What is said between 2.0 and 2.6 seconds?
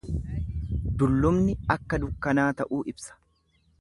dukkanaa